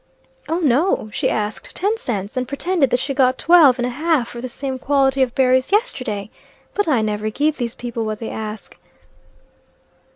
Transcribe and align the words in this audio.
"Oh, 0.49 0.57
no! 0.57 1.11
She 1.13 1.29
asked 1.29 1.75
ten 1.75 1.95
cents, 1.95 2.35
and 2.35 2.47
pretended 2.47 2.89
that 2.89 2.99
she 2.99 3.13
got 3.13 3.37
twelve 3.37 3.77
and 3.77 3.85
a 3.85 3.91
half 3.91 4.29
for 4.29 4.41
the 4.41 4.49
same 4.49 4.79
quality 4.79 5.21
of 5.21 5.35
berries 5.35 5.71
yesterday. 5.71 6.31
But 6.73 6.87
I 6.87 7.03
never 7.03 7.29
give 7.29 7.57
these 7.57 7.75
people 7.75 8.03
what 8.03 8.17
they 8.17 8.31
ask." 8.31 8.79